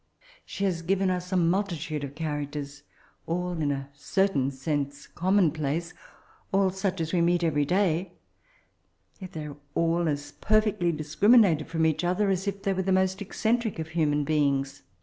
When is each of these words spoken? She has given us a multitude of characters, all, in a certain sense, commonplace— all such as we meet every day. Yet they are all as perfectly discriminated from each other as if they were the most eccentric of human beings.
She 0.47 0.63
has 0.65 0.81
given 0.81 1.11
us 1.11 1.31
a 1.31 1.37
multitude 1.37 2.03
of 2.03 2.15
characters, 2.15 2.81
all, 3.27 3.51
in 3.51 3.71
a 3.71 3.87
certain 3.93 4.49
sense, 4.49 5.05
commonplace— 5.05 5.93
all 6.51 6.71
such 6.71 6.99
as 6.99 7.13
we 7.13 7.21
meet 7.21 7.43
every 7.43 7.65
day. 7.65 8.13
Yet 9.19 9.33
they 9.33 9.45
are 9.45 9.57
all 9.75 10.09
as 10.09 10.31
perfectly 10.31 10.91
discriminated 10.91 11.67
from 11.67 11.85
each 11.85 12.03
other 12.03 12.31
as 12.31 12.47
if 12.47 12.63
they 12.63 12.73
were 12.73 12.81
the 12.81 12.91
most 12.91 13.21
eccentric 13.21 13.77
of 13.77 13.89
human 13.89 14.23
beings. 14.23 14.81